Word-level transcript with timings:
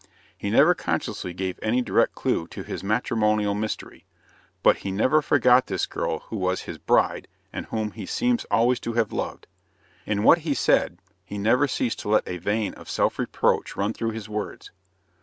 He 0.35 0.49
never 0.49 0.73
consciously 0.73 1.31
gave 1.31 1.59
any 1.61 1.83
direct 1.83 2.15
clue 2.15 2.47
to 2.47 2.63
his 2.63 2.83
matrimonial 2.83 3.53
mystery; 3.53 4.03
but 4.63 4.77
he 4.77 4.89
never 4.91 5.21
forgot 5.21 5.67
this 5.67 5.85
girl 5.85 6.21
who 6.21 6.37
was 6.37 6.61
his 6.61 6.79
bride 6.79 7.27
and 7.53 7.67
whom 7.67 7.91
he 7.91 8.07
seems 8.07 8.43
always 8.45 8.79
to 8.79 8.93
have 8.93 9.11
loved. 9.11 9.45
In 10.07 10.23
what 10.23 10.39
he 10.39 10.55
said 10.55 10.97
he 11.23 11.37
never 11.37 11.67
ceased 11.67 11.99
to 11.99 12.09
let 12.09 12.27
a 12.27 12.37
vein 12.37 12.73
of 12.73 12.89
self 12.89 13.19
reproach 13.19 13.75
run 13.75 13.93
through 13.93 14.09
his 14.13 14.27
words. 14.27 14.71